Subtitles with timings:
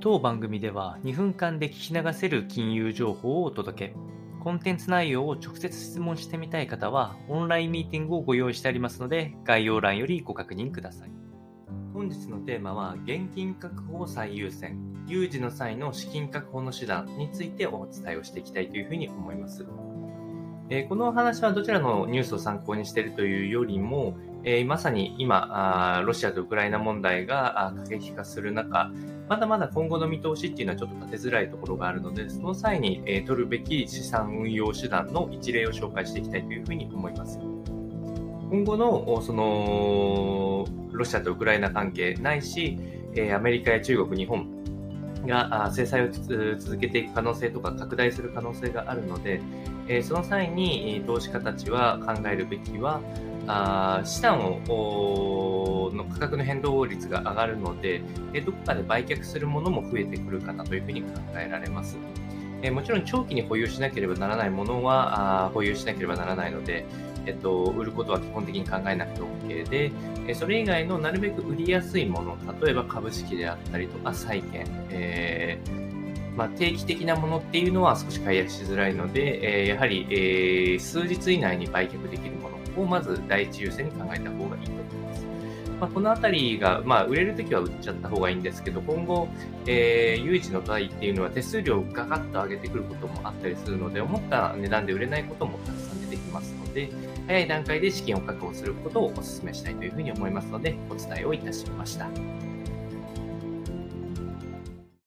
[0.00, 3.94] 当番組では2分間で聞き流せる金融情報をお届け。
[4.38, 11.10] コンテンツ内容を直接質問してみたい方は、オンラインミーティングをご用意してありますので、概要欄よりご確認ください。
[11.92, 19.66] 本日のテーマは、現金確保を最優先、有事の際の資金確保の手段についてお伝えをしていきたいというふうに思います。
[20.70, 28.92] えー、このお話はどちらのニュースを参考にしているというよりも、えー、まさに今あロシアとウクライナ問題が過激化する中、
[29.28, 37.38] まだまだ今後の見通しっていうのはちょっと立てづらいところがあるので、その際に、えー、取るべき資産運用手段の一例を紹介していきたいというふうに思います。
[38.50, 42.78] 今後のそのロシアとウクライナ関係ないし、
[43.14, 44.48] えー、アメリカや中国、日本
[45.28, 49.40] が制裁を続けていく可能性とか拡大する可能性があるので、
[49.86, 53.00] え、その際に投資家たちは考えるべきは、
[53.46, 61.96] あ資産をの価格の変動率が上がるので、えどこかで売却するものも増えてくるかなというふうに考えられます。
[62.62, 66.84] えもちろん長期に保有しなければならないものはあ保有しなければならないので、
[67.26, 69.92] えっと、売ることは基本的に考えなくて OK で、
[70.26, 85.26] えそれ以外のなるべく売りやすいもの、例えば株式であったりとか債券、えー、まあ、定期的なものっていうのは少し解約しづらいので、えー、やはり、えー、数日以内に売却できるものをまず第一優先に考えた方がいいと思います。
[85.80, 89.28] まあ、このあたりが、まあ、売れるときは売っちゃった方がいいんですけど、今後、
[89.66, 96.90] えー、有事の場合っていうのは手数料をガガッと上げてくることもあったりするので、思った値段で売れないこともたくさん出てきますので、
[97.26, 102.08] 早い段階で資金を確保することをお勧めしたいというふうに思いますので、お伝えをいたしました。